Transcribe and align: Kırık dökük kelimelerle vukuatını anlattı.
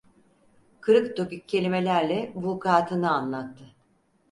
Kırık 0.81 1.17
dökük 1.17 1.49
kelimelerle 1.49 2.31
vukuatını 2.35 3.11
anlattı. 3.11 3.63